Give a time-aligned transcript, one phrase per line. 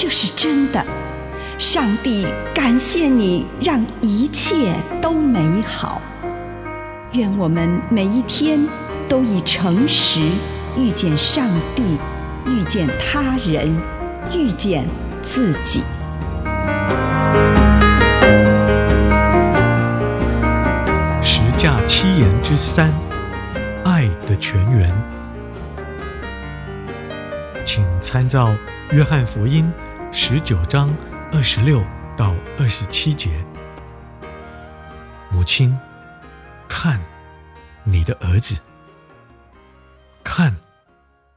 [0.00, 0.80] 这是真的，
[1.58, 6.00] 上帝感谢你，让一切都美好。
[7.14, 8.64] 愿我们每一天
[9.08, 10.20] 都以诚实
[10.76, 11.98] 遇见上帝，
[12.46, 13.76] 遇见他人，
[14.32, 14.86] 遇见
[15.20, 15.82] 自己。
[21.20, 22.92] 十架七言之三：
[23.84, 24.94] 爱的泉源，
[27.66, 28.50] 请参照
[28.92, 29.68] 《约翰福音》。
[30.10, 30.94] 十九章
[31.30, 31.80] 二十六
[32.16, 33.44] 到二十七节，
[35.30, 35.76] 母亲，
[36.66, 36.98] 看
[37.84, 38.56] 你的儿子，
[40.24, 40.56] 看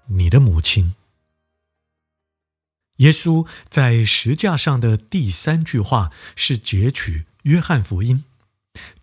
[0.08, 0.96] 你的母亲。
[2.98, 8.24] 耶稣在十架上的第三句话是截取约翰福音，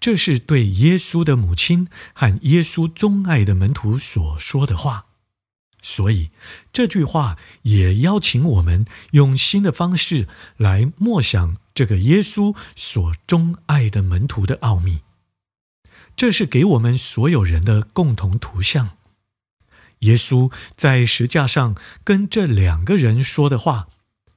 [0.01, 5.08] 这是对耶稣的母亲和耶稣钟爱的门徒所说的话。
[5.91, 6.31] 所以
[6.71, 15.01] 这句话也邀请我们用新的方式来默想这个耶稣所钟爱的门徒的奥秘。
[16.15, 18.99] 这是给我们所有人的共同图像。
[20.01, 23.89] 耶稣在十架上跟这两个人说的话，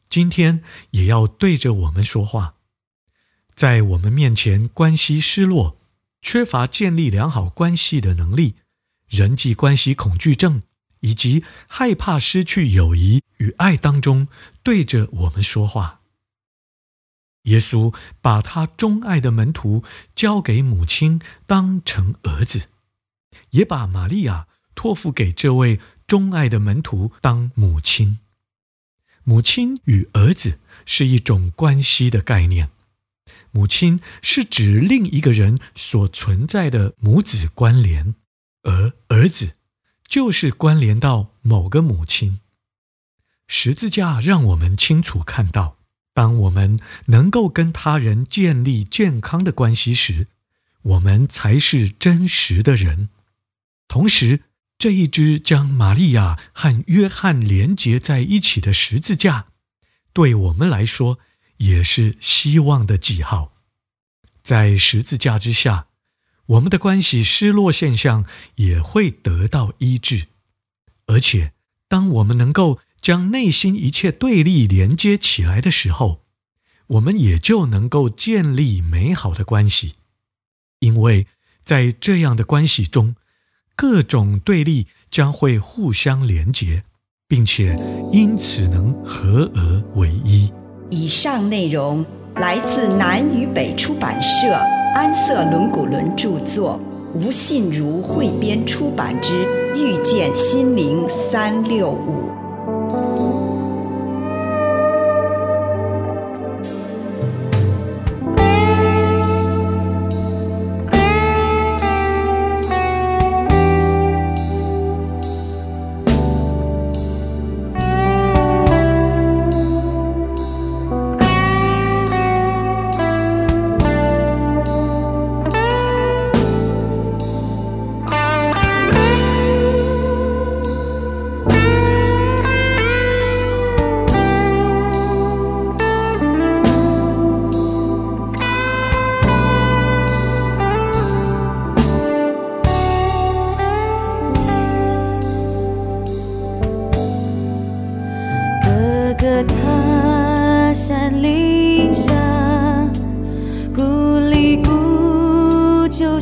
[0.09, 2.53] 今天也要对着我们说话。
[3.53, 5.77] 在我们面前关系失落、
[6.21, 8.55] 缺乏建立良好关系的能力、
[9.09, 10.63] 人际关系恐惧症。
[11.01, 14.27] 以及害怕失去友谊与爱当中，
[14.63, 15.99] 对着我们说话。
[17.43, 19.83] 耶稣把他钟爱的门徒
[20.15, 22.69] 交给母亲当成儿子，
[23.49, 28.19] 也把玛利亚托付给这位钟爱的门徒当母亲。
[29.23, 32.69] 母亲与儿子是一种关系的概念，
[33.51, 38.13] 母亲是指另一个人所存在的母子关联，
[38.61, 39.53] 而儿子。
[40.11, 42.41] 就是关联到某个母亲。
[43.47, 45.77] 十字架让我们清楚看到，
[46.13, 50.27] 当我们能够跟他人建立健康的关系时，
[50.81, 53.07] 我们才是真实的人。
[53.87, 54.41] 同时，
[54.77, 59.47] 这一支将玛利亚和约翰连结在一起的十字架，
[60.11, 61.19] 对我们来说
[61.55, 63.53] 也是希望的记号。
[64.43, 65.87] 在十字架之下，
[66.47, 68.25] 我们的关系失落现象
[68.55, 70.27] 也会得到医治，
[71.07, 71.53] 而且
[71.87, 76.21] 当我们能够将内心一切对立连接起来的时候，
[76.87, 79.95] 我们也就能够建立美好的关系，
[80.79, 81.27] 因为
[81.63, 83.15] 在这样的关系中，
[83.75, 86.83] 各种对立将会互相连接，
[87.27, 87.75] 并且
[88.11, 90.51] 因此能合而为一。
[90.89, 94.80] 以上内容来自南与北出版社。
[94.93, 96.77] 安瑟伦古伦著作，
[97.13, 99.33] 吴信如汇编出版之
[99.73, 102.27] 《遇见心灵三六五》。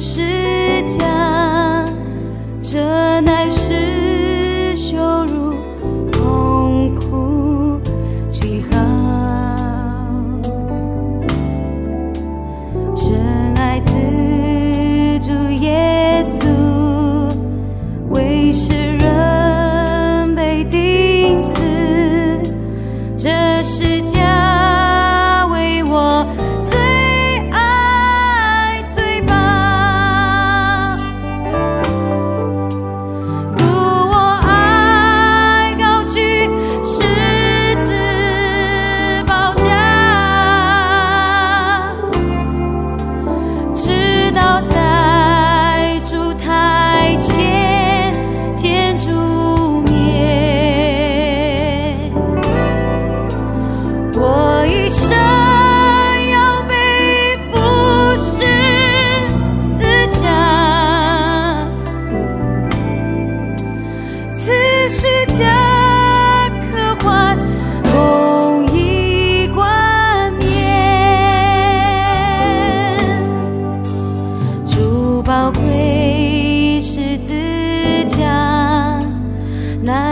[0.01, 0.21] 是
[0.87, 1.85] 假，
[2.61, 5.55] 这乃是羞辱，
[6.09, 7.81] 痛苦，
[8.29, 8.77] 记号。
[12.95, 13.13] 真
[13.57, 13.91] 爱自
[15.19, 16.47] 主耶稣，
[18.09, 21.51] 为世人被钉死。
[23.17, 23.29] 这
[23.61, 24.18] 世界。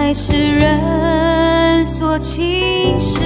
[0.07, 3.19] 爱是人所轻视，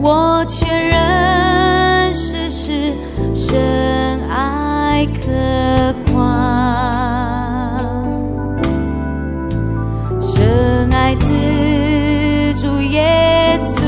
[0.00, 2.92] 我却认识是
[3.34, 7.76] 深爱可画。
[10.20, 13.82] 深爱自主耶稣，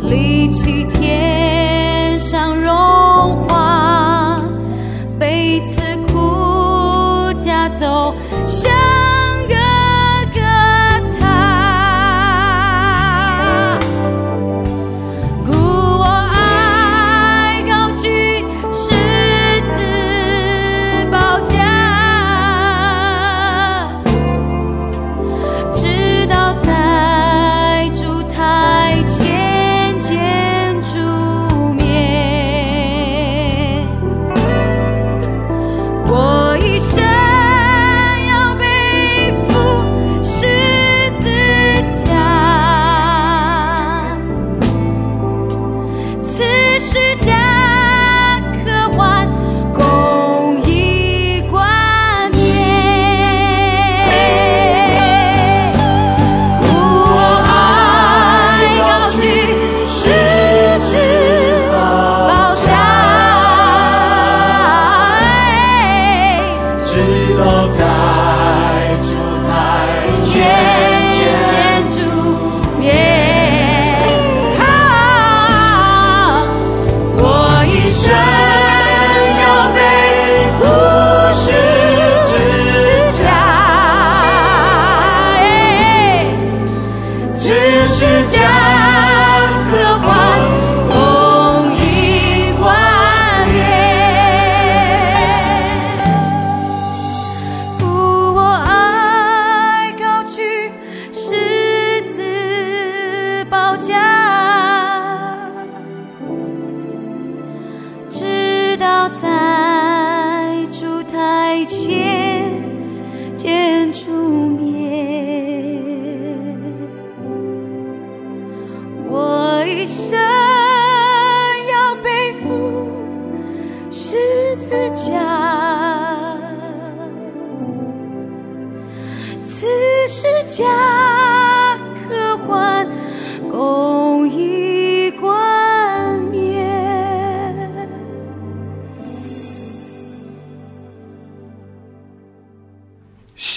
[0.00, 2.72] 离弃天上荣
[3.46, 4.40] 华，
[5.18, 8.14] 被刺苦加走。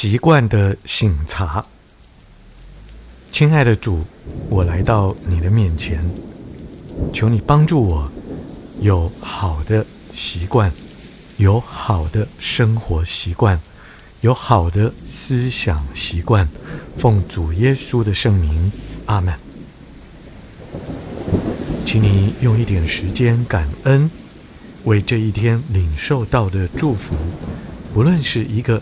[0.09, 1.65] 习惯的醒察，
[3.29, 4.05] 亲爱的主，
[4.49, 6.01] 我来到你的面前，
[7.11, 8.09] 求你帮助我
[8.79, 10.71] 有好的习惯，
[11.35, 13.59] 有好的生活习惯，
[14.21, 16.47] 有好的思想习惯。
[16.97, 18.71] 奉主耶稣的圣名，
[19.07, 19.37] 阿门。
[21.85, 24.09] 请你用一点时间感恩，
[24.85, 27.13] 为这一天领受到的祝福，
[27.93, 28.81] 不论是一个。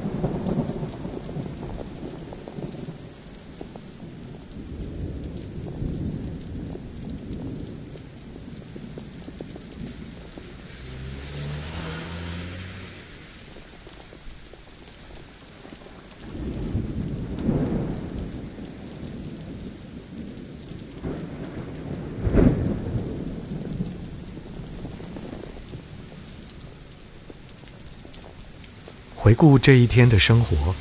[29.23, 30.73] 回顾这一天的生活，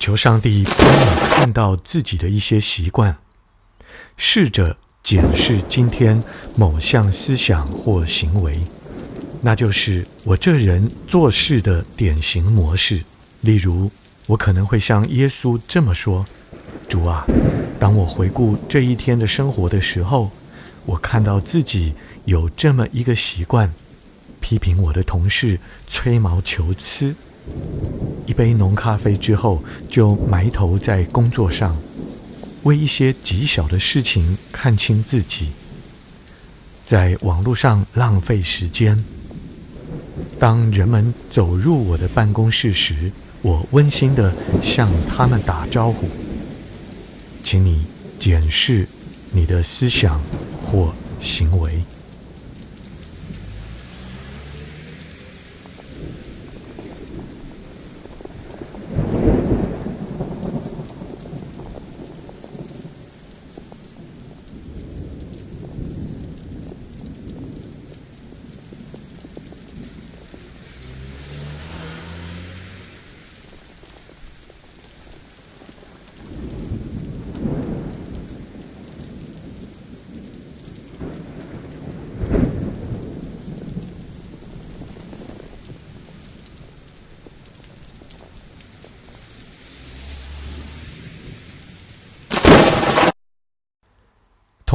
[0.00, 3.14] 求上帝帮你看到自己的一些习惯，
[4.16, 6.24] 试着检视今天
[6.56, 8.58] 某项思想或行为，
[9.42, 13.04] 那就是我这人做事的典型模式。
[13.42, 13.90] 例如，
[14.24, 16.24] 我可能会像耶稣这么说
[16.88, 17.26] ：“主啊，
[17.78, 20.30] 当我回顾这一天的生活的时候，
[20.86, 21.92] 我看到自己
[22.24, 23.70] 有这么一个习惯，
[24.40, 27.14] 批评我的同事吹毛求疵。”
[28.26, 31.76] 一杯浓咖啡之后，就埋头在工作上，
[32.62, 35.48] 为一些极小的事情看清自己，
[36.86, 39.04] 在网络上浪费时间。
[40.38, 43.10] 当人们走入我的办公室时，
[43.42, 44.32] 我温馨地
[44.62, 46.08] 向他们打招呼。
[47.42, 47.84] 请你
[48.20, 48.86] 检视
[49.32, 50.20] 你的思想
[50.64, 51.82] 或行为。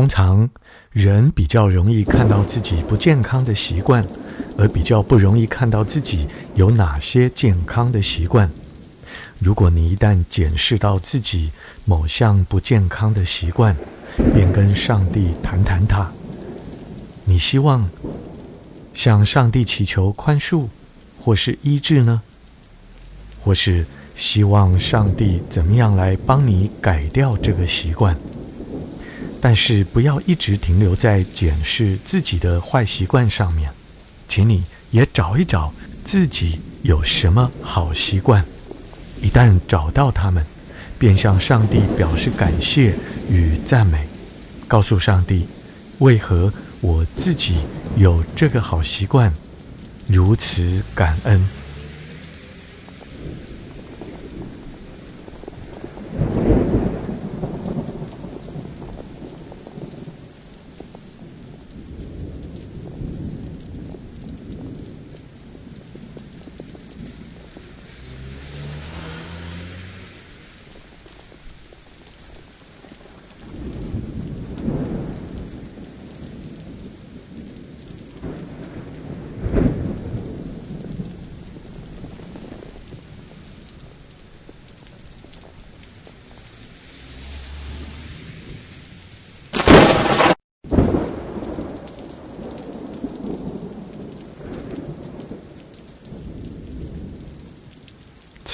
[0.07, 0.49] 通常
[0.93, 4.07] 人比较容易看到自己不健康的习惯，
[4.57, 8.49] 而比较不容易看到自己有哪些健康的习惯。
[9.39, 11.51] 如果你一旦检视到自己
[11.83, 13.75] 某项不健康的习惯，
[14.33, 16.09] 便跟上帝谈谈它。
[17.25, 17.89] 你希望
[18.93, 20.67] 向上帝祈求宽恕，
[21.19, 22.21] 或是医治呢？
[23.43, 23.85] 或是
[24.15, 28.15] 希望上帝怎么样来帮你改掉这个习惯？
[29.49, 33.71] 但是不要一直停留在检视自己的坏习惯上面，
[34.27, 35.73] 请你也找一找
[36.03, 38.43] 自己有什么好习惯。
[39.21, 40.45] 一旦找到他们，
[40.99, 42.93] 便向上帝表示感谢
[43.29, 44.05] 与赞美，
[44.67, 45.47] 告诉上帝
[45.99, 46.51] 为何
[46.81, 47.59] 我自己
[47.95, 49.33] 有这个好习惯，
[50.07, 51.41] 如此感恩。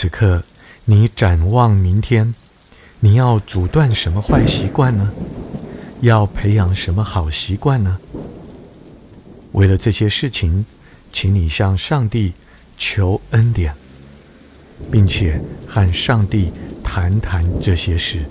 [0.04, 0.44] 此刻，
[0.84, 2.36] 你展望明天，
[3.00, 5.14] 你要阻断什么坏习惯呢？
[6.02, 7.98] 要培养什么好习惯呢？
[9.54, 10.66] 为了这些事情，
[11.14, 12.34] 请你向上帝
[12.78, 13.74] 求恩典，
[14.92, 16.52] 并且和上帝
[16.84, 18.26] 谈谈这些事。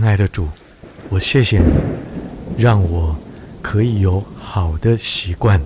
[0.00, 0.48] 亲爱的主，
[1.10, 1.74] 我谢谢你，
[2.56, 3.14] 让我
[3.60, 5.60] 可以有好的习惯，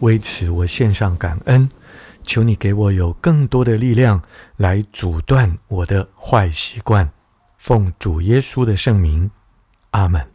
[0.00, 1.66] 为此我献上感恩。
[2.22, 4.20] 求你给我有更多的力量
[4.58, 7.10] 来阻断我的坏习惯。
[7.56, 9.30] 奉主耶稣的圣名，
[9.92, 10.31] 阿门。